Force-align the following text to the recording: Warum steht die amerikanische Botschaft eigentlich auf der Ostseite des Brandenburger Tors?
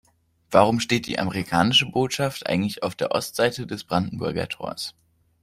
Warum 0.49 0.79
steht 0.79 1.05
die 1.05 1.19
amerikanische 1.19 1.85
Botschaft 1.85 2.47
eigentlich 2.47 2.81
auf 2.81 2.95
der 2.95 3.11
Ostseite 3.11 3.67
des 3.67 3.83
Brandenburger 3.83 4.49
Tors? 4.49 4.95